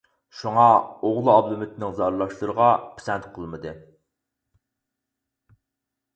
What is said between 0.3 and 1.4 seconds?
شۇڭا ئوغلى